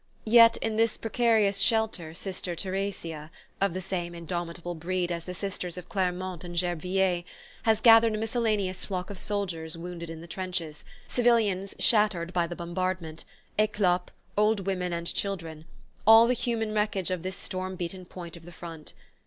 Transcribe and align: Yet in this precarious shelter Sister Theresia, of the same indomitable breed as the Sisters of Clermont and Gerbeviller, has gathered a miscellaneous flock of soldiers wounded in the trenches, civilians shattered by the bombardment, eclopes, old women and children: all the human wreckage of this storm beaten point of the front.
Yet 0.25 0.57
in 0.63 0.77
this 0.77 0.97
precarious 0.97 1.59
shelter 1.59 2.15
Sister 2.15 2.55
Theresia, 2.55 3.29
of 3.61 3.75
the 3.75 3.83
same 3.83 4.15
indomitable 4.15 4.73
breed 4.73 5.11
as 5.11 5.25
the 5.25 5.35
Sisters 5.35 5.77
of 5.77 5.89
Clermont 5.89 6.43
and 6.43 6.55
Gerbeviller, 6.55 7.23
has 7.65 7.81
gathered 7.81 8.15
a 8.15 8.17
miscellaneous 8.17 8.83
flock 8.83 9.11
of 9.11 9.19
soldiers 9.19 9.77
wounded 9.77 10.09
in 10.09 10.19
the 10.19 10.25
trenches, 10.25 10.83
civilians 11.07 11.75
shattered 11.77 12.33
by 12.33 12.47
the 12.47 12.55
bombardment, 12.55 13.25
eclopes, 13.59 14.11
old 14.35 14.61
women 14.61 14.91
and 14.91 15.05
children: 15.13 15.65
all 16.07 16.25
the 16.25 16.33
human 16.33 16.73
wreckage 16.73 17.11
of 17.11 17.21
this 17.21 17.35
storm 17.37 17.75
beaten 17.75 18.03
point 18.05 18.35
of 18.35 18.45
the 18.45 18.51
front. 18.51 18.93